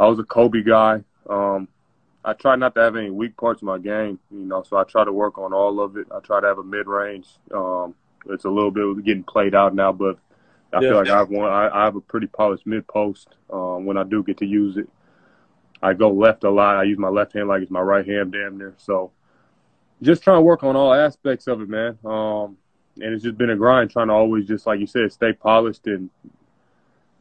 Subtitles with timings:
[0.00, 1.02] I was a Kobe guy.
[1.28, 1.68] Um,
[2.24, 4.84] I try not to have any weak parts of my game, you know, so I
[4.84, 6.06] try to work on all of it.
[6.14, 7.26] I try to have a mid range.
[7.54, 7.94] Um,
[8.28, 10.18] it's a little bit getting played out now, but
[10.72, 10.88] I yeah.
[10.88, 11.50] feel like I have one.
[11.50, 14.76] I, I have a pretty polished mid post um, when I do get to use
[14.76, 14.88] it.
[15.82, 16.76] I go left a lot.
[16.76, 18.74] I use my left hand like it's my right hand, damn near.
[18.78, 19.12] So,
[20.02, 21.98] just trying to work on all aspects of it, man.
[22.04, 22.56] Um,
[23.00, 25.86] and it's just been a grind trying to always just like you said, stay polished
[25.86, 26.10] and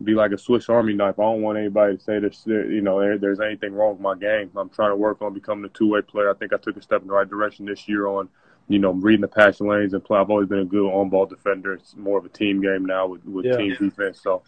[0.03, 1.19] be like a Swiss Army knife.
[1.19, 4.51] I don't want anybody to say this, you know, there's anything wrong with my game.
[4.55, 6.29] I'm trying to work on becoming a two way player.
[6.29, 8.29] I think I took a step in the right direction this year on,
[8.67, 10.19] you know, reading the passing lanes and play.
[10.19, 11.73] I've always been a good on ball defender.
[11.73, 13.57] It's more of a team game now with, with yeah.
[13.57, 14.21] team defense.
[14.21, 14.43] So,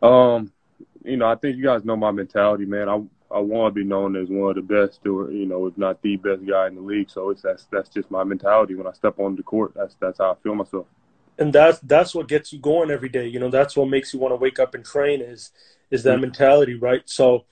[0.00, 0.52] um,
[1.04, 2.88] you know, I think you guys know my mentality, man.
[2.88, 5.76] I I want to be known as one of the best, or you know, if
[5.76, 7.10] not the best guy in the league.
[7.10, 9.72] So it's that's that's just my mentality when I step on the court.
[9.74, 10.86] That's that's how I feel myself
[11.38, 13.26] and that's that's what gets you going every day.
[13.26, 15.50] You know, that's what makes you want to wake up and train is
[15.90, 16.22] is that mm-hmm.
[16.22, 17.02] mentality, right?
[17.06, 17.44] So,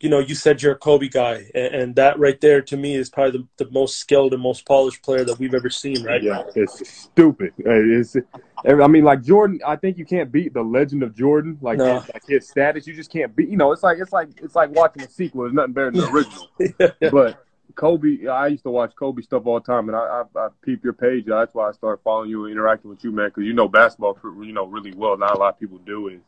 [0.00, 2.96] you know, you said you're a Kobe guy, and, and that right there to me
[2.96, 6.22] is probably the, the, most skilled and most polished player that we've ever seen, right?
[6.22, 7.52] Yeah, it's stupid.
[7.58, 8.16] It's,
[8.64, 12.00] I mean, like Jordan, I think you can't beat the legend of Jordan, like, no.
[12.00, 12.86] his, like his status.
[12.86, 13.50] You just can't beat.
[13.50, 15.42] You know, it's like it's like it's like watching a sequel.
[15.42, 16.94] There's nothing better than the original.
[17.00, 17.10] yeah.
[17.10, 20.48] But Kobe, I used to watch Kobe stuff all the time, and I, I, I
[20.62, 21.24] peep your page.
[21.26, 24.18] That's why I started following you and interacting with you, man, because you know basketball,
[24.24, 25.16] you know really well.
[25.16, 26.20] Not a lot of people do is,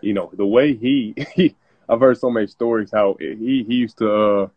[0.00, 1.54] you know, the way he, he
[1.88, 4.12] I've heard so many stories how he he used to.
[4.12, 4.48] Uh,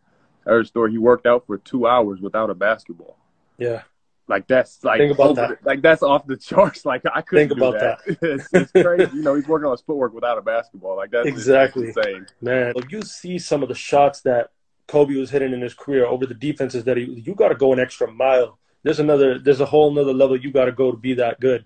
[0.45, 0.91] I heard a story.
[0.91, 3.17] He worked out for two hours without a basketball.
[3.57, 3.83] Yeah.
[4.27, 5.65] Like that's like Think about that.
[5.65, 6.85] like that's off the charts.
[6.93, 7.99] Like I couldn't Think about that.
[8.05, 8.17] that.
[8.21, 9.17] it's, it's, crazy.
[9.17, 10.95] you know, he's working on his footwork without a basketball.
[10.95, 12.27] Like that's exactly insane.
[12.41, 14.51] Man, you see some of the shots that
[14.93, 17.73] Kobe was hitting in his career over the defenses that he you got to go
[17.73, 18.59] an extra mile.
[18.83, 21.65] There's another there's a whole another level you got to go to be that good.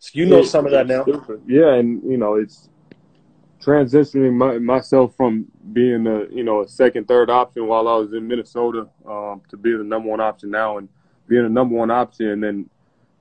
[0.00, 1.06] So you know some of that now.
[1.46, 2.68] Yeah, and you know it's
[3.62, 8.12] transitioning my, myself from being a you know a second third option while I was
[8.12, 10.88] in Minnesota um, to being the number one option now and
[11.28, 12.68] being a number one option and then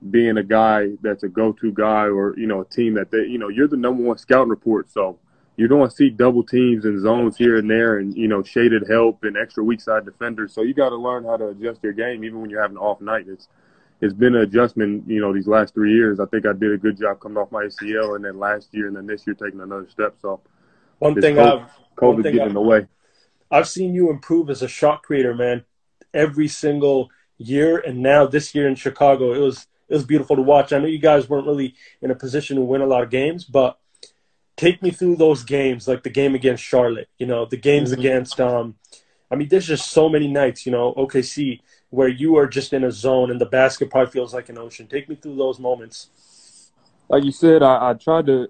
[0.09, 3.19] being a guy that's a go to guy or you know a team that they
[3.19, 5.19] you know you're the number one scouting report so
[5.55, 9.23] you don't see double teams and zones here and there and you know shaded help
[9.23, 10.53] and extra weak side defenders.
[10.53, 12.83] So you got to learn how to adjust your game even when you're having an
[12.83, 13.25] off night.
[13.27, 13.47] It's
[14.01, 16.19] it's been an adjustment you know these last three years.
[16.19, 18.87] I think i did a good job coming off my acl and then last year
[18.87, 20.15] and then this year taking another step.
[20.21, 20.41] So
[20.99, 22.87] one thing COVID, i've covid one thing getting I've, away
[23.51, 25.63] i've seen you improve as a shot creator man
[26.13, 27.77] every single year.
[27.79, 30.73] And now this year in chicago it was it was beautiful to watch.
[30.73, 33.43] I know you guys weren't really in a position to win a lot of games
[33.43, 33.77] but
[34.63, 37.99] take me through those games, like the game against Charlotte, you know, the games mm-hmm.
[37.99, 38.75] against, um,
[39.29, 41.59] I mean, there's just so many nights, you know, OKC,
[41.89, 44.87] where you are just in a zone and the basket probably feels like an ocean.
[44.87, 46.71] Take me through those moments.
[47.09, 48.47] Like you said, I, I tried to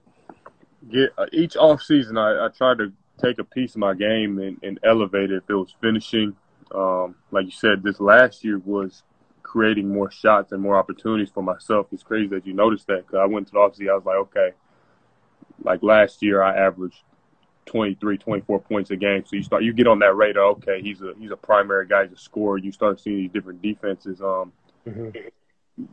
[0.91, 2.17] get uh, each off season.
[2.17, 5.37] I, I tried to take a piece of my game and, and elevate it.
[5.37, 6.35] If it was finishing,
[6.75, 9.01] um, like you said, this last year was
[9.41, 11.87] creating more shots and more opportunities for myself.
[11.91, 13.89] It's crazy that you noticed that because I went to the offseason.
[13.89, 14.51] I was like, okay,
[15.63, 17.01] like last year, I averaged
[17.65, 19.23] 23, 24 points a game.
[19.25, 20.45] So you start, you get on that radar.
[20.51, 22.57] Okay, he's a he's a primary guy, he's a scorer.
[22.57, 24.21] You start seeing these different defenses.
[24.21, 24.51] Um,
[24.87, 25.09] mm-hmm.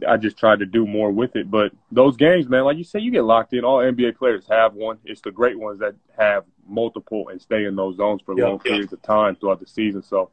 [0.07, 1.51] I just tried to do more with it.
[1.51, 3.65] But those games, man, like you say, you get locked in.
[3.65, 4.99] All NBA players have one.
[5.05, 8.93] It's the great ones that have multiple and stay in those zones for long periods
[8.93, 10.03] of time throughout the season.
[10.03, 10.31] So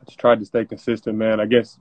[0.00, 1.38] I just tried to stay consistent, man.
[1.38, 1.78] I guess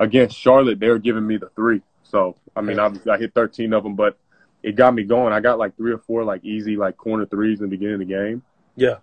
[0.00, 1.82] against Charlotte, they were giving me the three.
[2.02, 4.18] So I mean, I, I hit 13 of them, but
[4.62, 5.32] it got me going.
[5.32, 8.00] I got like three or four like easy like corner threes in the beginning of
[8.00, 8.42] the game.
[8.76, 8.96] Yeah.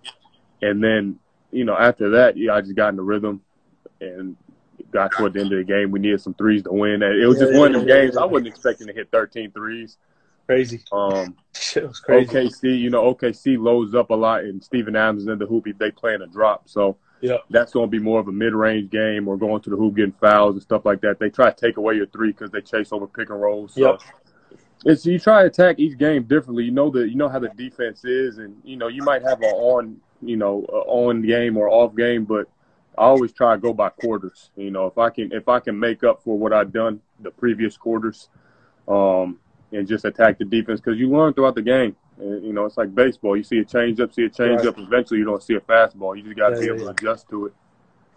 [0.62, 1.20] And then,
[1.52, 3.42] you know, after that, yeah, I just got in the rhythm
[4.02, 4.36] and
[4.92, 5.92] got toward the end of the game.
[5.92, 7.02] We needed some threes to win.
[7.02, 8.18] It was yeah, just one of them yeah, games.
[8.18, 9.98] I wasn't expecting to hit 13 threes.
[10.46, 10.82] Crazy.
[10.92, 12.32] Um, Shit was crazy.
[12.32, 15.92] OKC, you know, OKC loads up a lot, and Steven Adams in the hoop, they
[15.92, 16.70] playing a drop.
[16.70, 19.76] So yeah, that's going to be more of a mid-range game or going to the
[19.76, 21.20] hoop, getting fouls and stuff like that.
[21.20, 23.74] They try to take away your three because they chase over pick and rolls.
[23.74, 24.02] So yep.
[24.86, 26.66] It's you try to attack each game differently.
[26.66, 29.42] You know the you know how the defense is, and you know you might have
[29.42, 32.48] an on you know on game or off game, but
[32.96, 34.52] I always try to go by quarters.
[34.56, 37.32] You know if I can if I can make up for what I've done the
[37.32, 38.30] previous quarters,
[38.88, 39.40] um,
[39.72, 41.96] and just attack the defense because you learn throughout the game.
[42.20, 43.36] And, you know it's like baseball.
[43.36, 44.68] You see a change up, see a change right.
[44.68, 44.78] up.
[44.78, 46.16] Eventually you don't see a fastball.
[46.16, 46.84] You just got to yeah, be able yeah.
[46.86, 47.54] to adjust to it.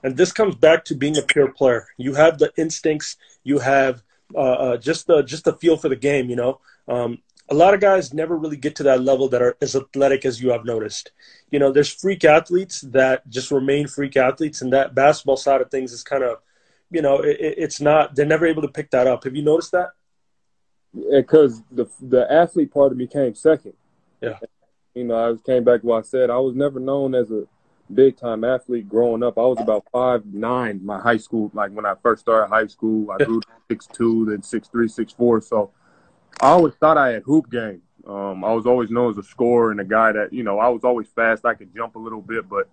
[0.03, 1.87] And this comes back to being a pure player.
[1.97, 3.17] You have the instincts.
[3.43, 4.03] You have
[4.35, 6.29] uh, uh, just the just the feel for the game.
[6.29, 9.57] You know, um, a lot of guys never really get to that level that are
[9.61, 11.13] as athletic as you have noticed.
[11.51, 15.71] You know, there's freak athletes that just remain freak athletes, and that basketball side of
[15.71, 16.39] things is kind of,
[16.91, 18.15] you know, it, it's not.
[18.15, 19.25] They're never able to pick that up.
[19.25, 19.91] Have you noticed that?
[21.11, 23.75] Because the the athlete part of me came second.
[24.21, 24.39] Yeah.
[24.95, 26.29] you know, I came back to what I said.
[26.29, 27.45] I was never known as a
[27.93, 29.39] big time athlete growing up.
[29.39, 33.11] I was about five nine my high school, like when I first started high school.
[33.11, 33.41] I grew
[33.71, 35.41] six two, then six three, six four.
[35.41, 35.71] So
[36.41, 37.83] I always thought I had hoop game.
[38.07, 40.69] Um, I was always known as a scorer and a guy that you know I
[40.69, 41.45] was always fast.
[41.45, 42.69] I could jump a little bit, but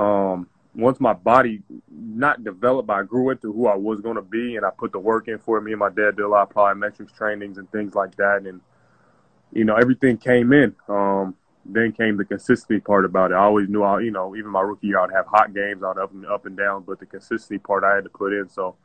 [0.00, 4.56] um, once my body not developed, I grew into who I was going to be,
[4.56, 5.62] and I put the work in for it.
[5.62, 8.60] Me and my dad did a lot of plyometrics trainings and things like that, and
[9.52, 10.74] you know everything came in.
[10.88, 11.34] Um,
[11.68, 13.34] then came the consistency part about it.
[13.34, 15.98] I always knew I, you know, even my rookie year, I'd have hot games, I'd
[15.98, 18.48] up and up and down, but the consistency part I had to put in.
[18.48, 18.76] So,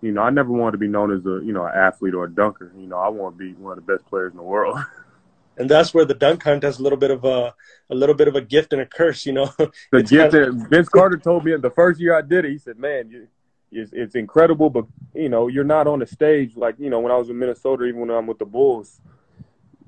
[0.00, 2.24] you know, I never wanted to be known as a, you know, an athlete or
[2.24, 2.72] a dunker.
[2.76, 4.78] You know, I want to be one of the best players in the world.
[5.56, 7.54] and that's where the dunk hunt has a little bit of a
[7.90, 9.52] a little bit of a gift and a curse, you know.
[9.90, 10.32] The gift.
[10.32, 10.54] Kind of...
[10.68, 12.52] Vince Carter told me the first year I did it.
[12.52, 13.28] He said, "Man, you,
[13.70, 17.12] it's, it's incredible, but you know, you're not on the stage like you know when
[17.12, 19.00] I was in Minnesota, even when I'm with the Bulls.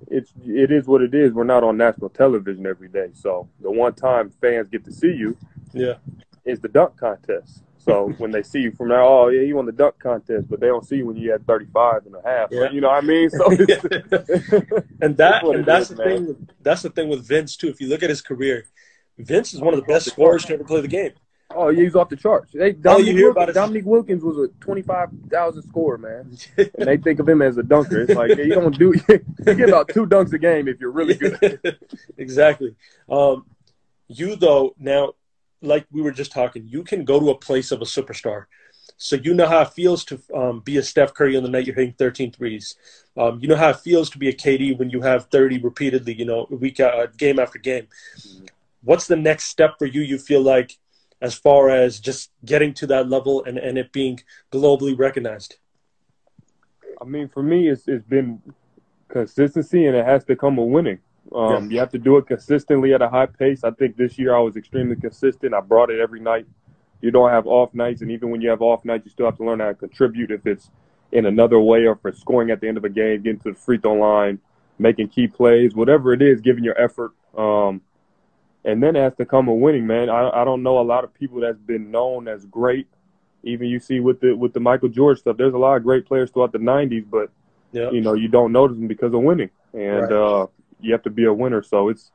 [0.09, 1.33] It's it is what it is.
[1.33, 5.13] We're not on national television every day, so the one time fans get to see
[5.13, 5.37] you,
[5.73, 5.95] yeah,
[6.45, 7.63] is the dunk contest.
[7.79, 10.61] So when they see you from now, oh yeah, you won the dunk contest, but
[10.61, 12.49] they don't see you when you had 35 and a half.
[12.51, 12.71] Yeah.
[12.71, 13.31] You know what I mean?
[13.31, 13.47] So
[15.01, 16.27] and that and that's is, the man.
[16.27, 16.49] thing.
[16.63, 17.69] That's the thing with Vince too.
[17.69, 18.67] If you look at his career,
[19.19, 21.13] Vince is one of the best scorers to ever play the game.
[21.55, 22.53] Oh, yeah, he's off the charts.
[22.53, 23.53] They, Dominique, oh, you hear about it?
[23.53, 27.63] Dominique Wilkins was a twenty-five thousand scorer, man, and they think of him as a
[27.63, 28.03] dunker.
[28.03, 31.15] It's like you don't do you get about two dunks a game if you're really
[31.15, 31.79] good.
[32.19, 32.75] exactly.
[33.09, 33.47] Um,
[34.09, 35.15] you though now
[35.65, 38.47] like we were just talking, you can go to a place of a superstar.
[38.97, 41.67] So you know how it feels to um, be a Steph Curry on the night
[41.67, 42.77] you're hitting 13 threes.
[43.17, 46.15] Um, you know how it feels to be a KD when you have 30 repeatedly,
[46.15, 47.89] you know, week uh, game after game.
[48.83, 50.03] What's the next step for you?
[50.03, 50.77] You feel like
[51.25, 54.21] as far as just getting to that level and, and it being
[54.53, 55.57] globally recognized?
[57.01, 58.43] I mean, for me, it's, it's been
[59.09, 60.99] consistency and it has to come with winning.
[61.35, 61.71] Um, yeah.
[61.71, 63.65] You have to do it consistently at a high pace.
[63.65, 65.55] I think this year I was extremely consistent.
[65.55, 66.47] I brought it every night.
[67.01, 69.39] You don't have off nights, and even when you have off nights, you still have
[69.39, 70.71] to learn how to contribute if it's
[71.11, 73.59] in another way or for scoring at the end of a game, getting to the
[73.59, 74.39] free throw line,
[74.79, 77.13] making key plays, whatever it is, giving your effort.
[77.37, 77.81] Um,
[78.65, 80.09] and then has to come a winning, man.
[80.09, 82.87] I, I don't know a lot of people that's been known as great.
[83.43, 86.07] Even you see with the with the Michael Jordan stuff, there's a lot of great
[86.07, 87.31] players throughout the '90s, but
[87.73, 87.93] yep.
[87.93, 89.51] you know you don't notice them because of winning.
[89.75, 90.13] And right.
[90.13, 90.47] uh,
[90.81, 91.63] you have to be a winner.
[91.63, 92.11] So it's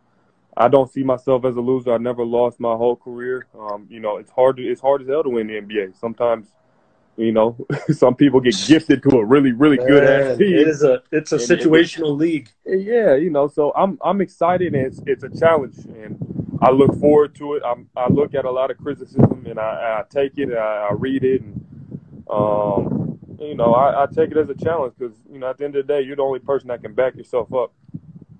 [0.57, 1.93] I don't see myself as a loser.
[1.93, 3.47] I never lost my whole career.
[3.57, 5.99] Um, you know, it's hard to it's hard as hell to win the NBA.
[5.99, 6.47] Sometimes,
[7.15, 7.55] you know,
[7.91, 10.55] some people get gifted to a really really Man, good ass team.
[10.55, 12.49] It is a it's a and situational league.
[12.65, 16.17] Yeah, you know, so I'm I'm excited and it's it's a challenge and
[16.61, 17.63] I look forward to it.
[17.65, 20.93] I'm, I look at a lot of criticism and I, I take it, I, I
[20.93, 21.65] read it, and
[22.29, 25.65] um, you know, I, I take it as a challenge because you know at the
[25.65, 27.73] end of the day, you're the only person that can back yourself up.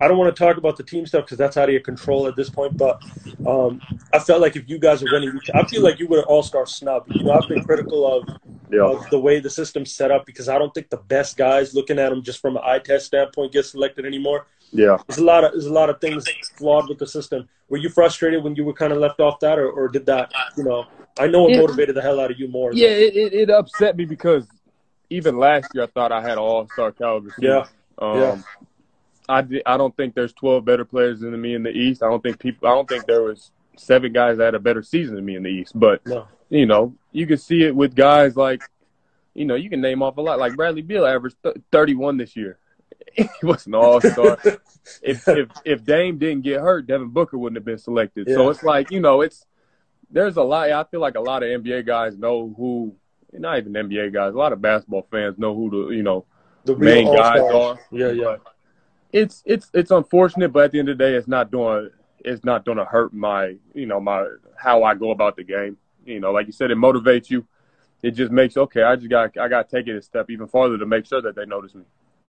[0.01, 2.27] I don't want to talk about the team stuff because that's out of your control
[2.27, 2.77] at this point.
[2.77, 3.01] But
[3.45, 3.81] um,
[4.13, 6.43] I felt like if you guys are winning, I feel like you were an all
[6.43, 7.05] star snub.
[7.09, 8.29] You know, I've been critical of,
[8.71, 8.83] yeah.
[8.83, 11.99] of the way the system's set up because I don't think the best guys, looking
[11.99, 14.47] at them just from an eye test standpoint, get selected anymore.
[14.71, 17.47] Yeah, there's a lot of there's a lot of things flawed with the system.
[17.69, 20.31] Were you frustrated when you were kind of left off that, or, or did that?
[20.57, 20.85] You know,
[21.19, 22.73] I know it, it motivated the hell out of you more.
[22.73, 24.47] Yeah, it, it, it upset me because
[25.09, 27.33] even last year I thought I had all star caliber.
[27.39, 27.65] Yeah.
[27.97, 28.41] Um, yeah.
[29.27, 32.01] I, did, I don't think there's 12 better players than me in the East.
[32.01, 32.67] I don't think people.
[32.67, 35.43] I don't think there was seven guys that had a better season than me in
[35.43, 35.77] the East.
[35.77, 36.27] But no.
[36.49, 38.63] you know, you can see it with guys like,
[39.33, 40.39] you know, you can name off a lot.
[40.39, 41.37] Like Bradley Beal averaged
[41.71, 42.57] 31 this year.
[43.13, 44.37] he was an all star.
[45.01, 48.27] if if if Dame didn't get hurt, Devin Booker wouldn't have been selected.
[48.27, 48.35] Yeah.
[48.35, 49.45] So it's like you know, it's
[50.09, 50.71] there's a lot.
[50.71, 52.95] I feel like a lot of NBA guys know who,
[53.33, 54.33] not even NBA guys.
[54.33, 56.25] A lot of basketball fans know who the you know
[56.65, 57.79] the main guys are.
[57.91, 58.37] Yeah, yeah.
[58.43, 58.53] But
[59.11, 61.89] it's it's it's unfortunate, but at the end of the day, it's not doing
[62.19, 64.25] it's not going to hurt my you know my
[64.55, 65.77] how I go about the game.
[66.05, 67.45] You know, like you said, it motivates you.
[68.01, 68.83] It just makes okay.
[68.83, 71.21] I just got I got to take it a step even farther to make sure
[71.21, 71.83] that they notice me.